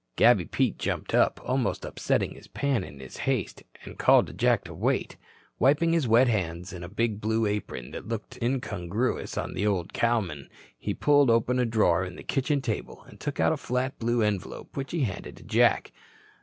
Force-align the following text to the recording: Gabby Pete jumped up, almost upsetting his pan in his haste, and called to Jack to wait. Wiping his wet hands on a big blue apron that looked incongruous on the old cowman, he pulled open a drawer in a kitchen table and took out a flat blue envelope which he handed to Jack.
Gabby 0.15 0.45
Pete 0.45 0.79
jumped 0.79 1.13
up, 1.13 1.39
almost 1.45 1.85
upsetting 1.85 2.33
his 2.33 2.47
pan 2.47 2.83
in 2.83 2.99
his 2.99 3.17
haste, 3.17 3.61
and 3.83 3.99
called 3.99 4.25
to 4.25 4.33
Jack 4.33 4.63
to 4.63 4.73
wait. 4.73 5.15
Wiping 5.59 5.93
his 5.93 6.07
wet 6.07 6.27
hands 6.27 6.73
on 6.73 6.81
a 6.81 6.89
big 6.89 7.21
blue 7.21 7.45
apron 7.45 7.91
that 7.91 8.07
looked 8.07 8.41
incongruous 8.41 9.37
on 9.37 9.53
the 9.53 9.67
old 9.67 9.93
cowman, 9.93 10.49
he 10.75 10.95
pulled 10.95 11.29
open 11.29 11.59
a 11.59 11.67
drawer 11.67 12.03
in 12.03 12.17
a 12.17 12.23
kitchen 12.23 12.63
table 12.63 13.03
and 13.03 13.19
took 13.19 13.39
out 13.39 13.53
a 13.53 13.57
flat 13.57 13.99
blue 13.99 14.23
envelope 14.23 14.75
which 14.75 14.89
he 14.91 15.01
handed 15.01 15.37
to 15.37 15.43
Jack. 15.43 15.91